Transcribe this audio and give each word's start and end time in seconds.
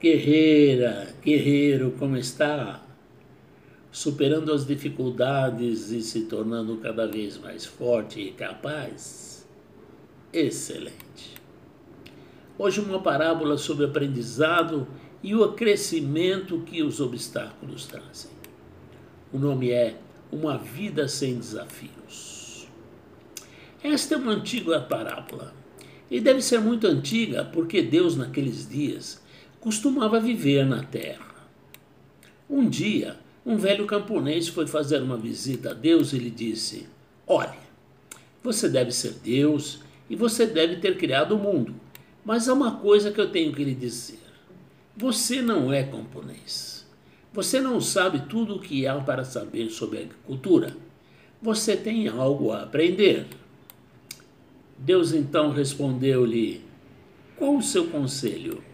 Guerreira, 0.00 1.12
guerreiro, 1.24 1.92
como 1.98 2.16
está? 2.16 2.80
Superando 3.90 4.52
as 4.52 4.64
dificuldades 4.64 5.90
e 5.90 6.02
se 6.02 6.26
tornando 6.26 6.76
cada 6.76 7.04
vez 7.04 7.36
mais 7.36 7.66
forte 7.66 8.20
e 8.20 8.30
capaz? 8.30 9.44
Excelente. 10.32 11.34
Hoje, 12.56 12.80
uma 12.80 13.02
parábola 13.02 13.58
sobre 13.58 13.86
aprendizado 13.86 14.86
e 15.20 15.34
o 15.34 15.52
crescimento 15.54 16.60
que 16.60 16.80
os 16.80 17.00
obstáculos 17.00 17.86
trazem. 17.86 18.30
O 19.32 19.38
nome 19.38 19.72
é 19.72 19.96
Uma 20.30 20.56
Vida 20.56 21.08
Sem 21.08 21.36
Desafios. 21.36 22.68
Esta 23.82 24.14
é 24.14 24.18
uma 24.18 24.30
antiga 24.30 24.80
parábola 24.80 25.52
e 26.08 26.20
deve 26.20 26.40
ser 26.40 26.60
muito 26.60 26.86
antiga 26.86 27.44
porque 27.44 27.82
Deus, 27.82 28.14
naqueles 28.14 28.68
dias, 28.68 29.26
costumava 29.68 30.18
viver 30.18 30.64
na 30.64 30.82
terra. 30.82 31.46
Um 32.48 32.66
dia, 32.66 33.18
um 33.44 33.58
velho 33.58 33.86
camponês 33.86 34.48
foi 34.48 34.66
fazer 34.66 35.02
uma 35.02 35.18
visita 35.18 35.72
a 35.72 35.74
Deus 35.74 36.14
e 36.14 36.18
lhe 36.18 36.30
disse: 36.30 36.88
Olhe, 37.26 37.58
você 38.42 38.66
deve 38.66 38.92
ser 38.92 39.16
Deus 39.22 39.80
e 40.08 40.16
você 40.16 40.46
deve 40.46 40.76
ter 40.76 40.96
criado 40.96 41.32
o 41.32 41.38
mundo, 41.38 41.74
mas 42.24 42.48
há 42.48 42.54
uma 42.54 42.76
coisa 42.76 43.12
que 43.12 43.20
eu 43.20 43.30
tenho 43.30 43.52
que 43.52 43.62
lhe 43.62 43.74
dizer. 43.74 44.22
Você 44.96 45.42
não 45.42 45.70
é 45.70 45.82
camponês. 45.82 46.86
Você 47.34 47.60
não 47.60 47.78
sabe 47.78 48.20
tudo 48.20 48.56
o 48.56 48.60
que 48.60 48.86
há 48.86 48.98
para 48.98 49.22
saber 49.22 49.68
sobre 49.68 49.98
agricultura. 49.98 50.74
Você 51.42 51.76
tem 51.76 52.08
algo 52.08 52.52
a 52.52 52.62
aprender. 52.62 53.26
Deus 54.78 55.12
então 55.12 55.52
respondeu-lhe: 55.52 56.64
Qual 57.36 57.54
o 57.54 57.62
seu 57.62 57.88
conselho? 57.88 58.66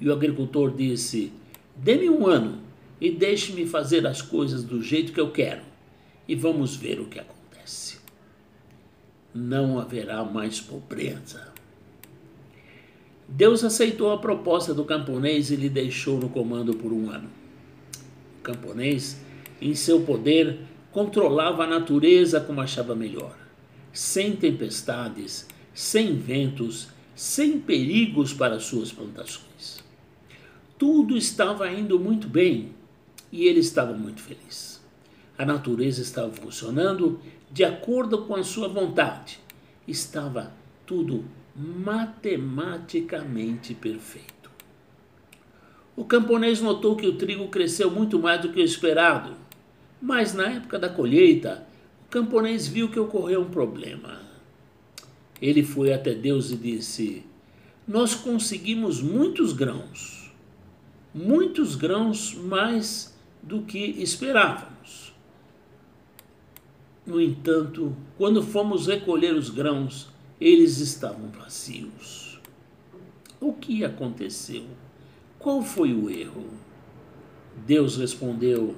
E 0.00 0.08
o 0.08 0.12
agricultor 0.12 0.74
disse: 0.74 1.32
Dê-me 1.74 2.08
um 2.08 2.26
ano 2.26 2.60
e 3.00 3.10
deixe-me 3.10 3.66
fazer 3.66 4.06
as 4.06 4.22
coisas 4.22 4.62
do 4.62 4.82
jeito 4.82 5.12
que 5.12 5.20
eu 5.20 5.30
quero, 5.30 5.62
e 6.26 6.34
vamos 6.34 6.76
ver 6.76 7.00
o 7.00 7.06
que 7.06 7.18
acontece. 7.18 7.98
Não 9.34 9.78
haverá 9.78 10.24
mais 10.24 10.60
pobreza. 10.60 11.52
Deus 13.28 13.64
aceitou 13.64 14.12
a 14.12 14.18
proposta 14.18 14.72
do 14.72 14.84
camponês 14.84 15.50
e 15.50 15.56
lhe 15.56 15.68
deixou 15.68 16.18
no 16.18 16.28
comando 16.28 16.74
por 16.74 16.92
um 16.92 17.10
ano. 17.10 17.28
O 18.38 18.42
camponês, 18.42 19.20
em 19.60 19.74
seu 19.74 20.00
poder, 20.02 20.60
controlava 20.92 21.64
a 21.64 21.66
natureza 21.66 22.40
como 22.40 22.60
achava 22.60 22.94
melhor, 22.94 23.36
sem 23.92 24.36
tempestades, 24.36 25.46
sem 25.74 26.16
ventos, 26.16 26.88
sem 27.14 27.58
perigos 27.58 28.32
para 28.32 28.60
suas 28.60 28.92
plantações. 28.92 29.85
Tudo 30.78 31.16
estava 31.16 31.72
indo 31.72 31.98
muito 31.98 32.28
bem 32.28 32.74
e 33.32 33.46
ele 33.46 33.60
estava 33.60 33.94
muito 33.94 34.20
feliz. 34.20 34.84
A 35.38 35.46
natureza 35.46 36.02
estava 36.02 36.30
funcionando 36.30 37.18
de 37.50 37.64
acordo 37.64 38.26
com 38.26 38.34
a 38.34 38.44
sua 38.44 38.68
vontade. 38.68 39.40
Estava 39.88 40.52
tudo 40.84 41.24
matematicamente 41.54 43.72
perfeito. 43.74 44.50
O 45.96 46.04
camponês 46.04 46.60
notou 46.60 46.94
que 46.94 47.06
o 47.06 47.16
trigo 47.16 47.48
cresceu 47.48 47.90
muito 47.90 48.18
mais 48.18 48.42
do 48.42 48.52
que 48.52 48.60
o 48.60 48.64
esperado, 48.64 49.32
mas 50.00 50.32
na 50.34 50.44
época 50.44 50.78
da 50.78 50.90
colheita, 50.90 51.66
o 52.06 52.10
camponês 52.10 52.68
viu 52.68 52.90
que 52.90 53.00
ocorreu 53.00 53.40
um 53.40 53.48
problema. 53.48 54.20
Ele 55.40 55.62
foi 55.62 55.94
até 55.94 56.12
Deus 56.12 56.50
e 56.50 56.56
disse: 56.56 57.24
Nós 57.88 58.14
conseguimos 58.14 59.00
muitos 59.00 59.54
grãos 59.54 60.25
muitos 61.16 61.74
grãos 61.74 62.34
mais 62.34 63.16
do 63.42 63.62
que 63.62 63.78
esperávamos. 63.78 65.14
No 67.06 67.18
entanto, 67.18 67.96
quando 68.18 68.42
fomos 68.42 68.86
recolher 68.86 69.34
os 69.34 69.48
grãos, 69.48 70.08
eles 70.38 70.78
estavam 70.78 71.28
vazios. 71.28 72.38
O 73.40 73.54
que 73.54 73.82
aconteceu? 73.82 74.64
Qual 75.38 75.62
foi 75.62 75.94
o 75.94 76.10
erro? 76.10 76.44
Deus 77.66 77.96
respondeu: 77.96 78.76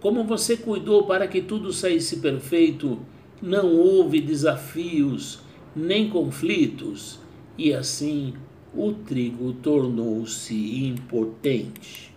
Como 0.00 0.24
você 0.24 0.56
cuidou 0.56 1.04
para 1.04 1.28
que 1.28 1.42
tudo 1.42 1.70
saísse 1.70 2.20
perfeito, 2.20 2.98
não 3.42 3.74
houve 3.74 4.20
desafios 4.20 5.40
nem 5.74 6.08
conflitos, 6.08 7.18
e 7.58 7.74
assim 7.74 8.34
o 8.74 8.92
trigo 8.92 9.52
tornou-se 9.52 10.86
impotente. 10.86 12.12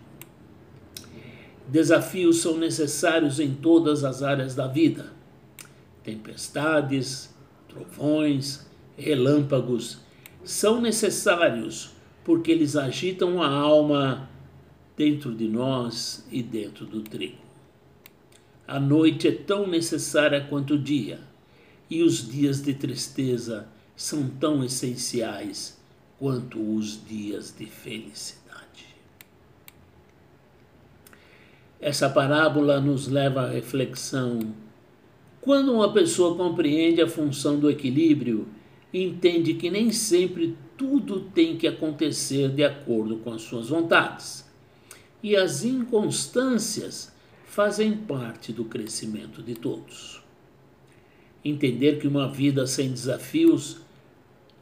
Desafios 1.68 2.38
são 2.38 2.58
necessários 2.58 3.40
em 3.40 3.54
todas 3.54 4.04
as 4.04 4.24
áreas 4.24 4.56
da 4.56 4.68
vida. 4.68 5.12
Tempestades, 6.04 7.34
trovões, 7.68 8.66
relâmpagos 8.96 10.00
são 10.44 10.80
necessários 10.80 11.92
porque 12.24 12.52
eles 12.52 12.76
agitam 12.76 13.42
a 13.42 13.50
alma 13.50 14.30
dentro 14.96 15.36
de 15.36 15.48
nós 15.48 16.26
e 16.32 16.42
dentro 16.42 16.86
do 16.86 17.02
trigo. 17.02 17.44
A 18.68 18.80
noite 18.80 19.28
é 19.28 19.32
tão 19.32 19.68
necessária 19.68 20.42
quanto 20.42 20.76
o 20.76 20.80
dia, 20.80 21.20
e 21.90 22.02
os 22.02 22.28
dias 22.28 22.64
de 22.64 22.74
tristeza 22.74 23.68
são 23.96 24.28
tão 24.28 24.64
essenciais 24.64 25.80
quanto 26.20 26.60
os 26.76 27.06
dias 27.06 27.54
de 27.58 27.66
felicidade. 27.66 28.46
Essa 31.80 32.10
parábola 32.10 32.80
nos 32.80 33.08
leva 33.08 33.42
à 33.42 33.50
reflexão. 33.50 34.40
Quando 35.42 35.74
uma 35.74 35.92
pessoa 35.92 36.36
compreende 36.36 37.02
a 37.02 37.08
função 37.08 37.60
do 37.60 37.70
equilíbrio, 37.70 38.48
entende 38.94 39.54
que 39.54 39.70
nem 39.70 39.92
sempre 39.92 40.58
tudo 40.78 41.22
tem 41.22 41.58
que 41.58 41.68
acontecer 41.68 42.50
de 42.50 42.64
acordo 42.64 43.18
com 43.18 43.32
as 43.32 43.44
suas 43.44 43.70
vontades. 43.70 44.46
E 45.22 45.36
as 45.36 45.64
inconstâncias 45.64 47.14
fazem 47.46 47.96
parte 47.96 48.52
do 48.52 48.66
crescimento 48.66 49.42
de 49.42 49.56
todos. 49.56 50.24
Entender 51.44 52.00
que 52.00 52.08
uma 52.08 52.28
vida 52.28 52.66
sem 52.66 52.90
desafios 52.92 53.78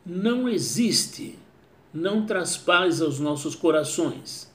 não 0.05 0.49
existe 0.49 1.32
não 1.93 2.25
traz 2.25 2.57
paz 2.57 3.01
aos 3.01 3.19
nossos 3.19 3.55
corações 3.55 4.51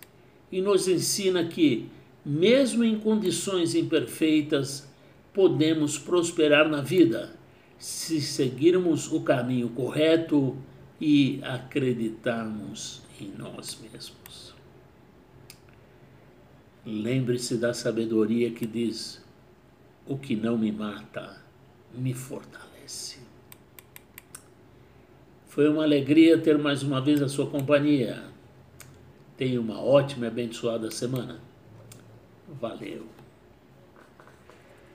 e 0.51 0.61
nos 0.61 0.89
ensina 0.89 1.45
que, 1.47 1.89
mesmo 2.25 2.83
em 2.83 2.99
condições 2.99 3.75
imperfeitas, 3.75 4.89
podemos 5.33 5.97
prosperar 5.99 6.69
na 6.69 6.81
vida 6.81 7.39
se 7.79 8.21
seguirmos 8.21 9.11
o 9.13 9.21
caminho 9.21 9.69
correto 9.69 10.57
e 11.01 11.41
acreditarmos 11.45 13.03
em 13.21 13.31
nós 13.39 13.79
mesmos. 13.81 14.55
Lembre-se 16.85 17.57
da 17.57 17.73
sabedoria 17.73 18.51
que 18.51 18.67
diz: 18.67 19.23
o 20.07 20.19
que 20.19 20.35
não 20.35 20.59
me 20.59 20.73
mata 20.73 21.41
me 21.95 22.15
fortalece. 22.15 23.28
Foi 25.49 25.69
uma 25.69 25.83
alegria 25.83 26.39
ter 26.39 26.59
mais 26.59 26.83
uma 26.83 27.01
vez 27.01 27.23
a 27.23 27.29
sua 27.29 27.47
companhia. 27.47 28.23
Tenha 29.37 29.61
uma 29.61 29.83
ótima 29.83 30.27
e 30.27 30.29
abençoada 30.29 30.91
semana. 30.91 31.41
Valeu. 32.61 33.18